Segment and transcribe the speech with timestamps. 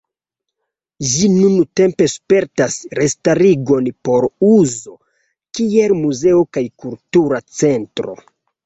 [1.09, 4.99] Ĝi nuntempe spertas restarigon por uzo
[5.61, 8.23] kiel muzeo kaj kultura centro.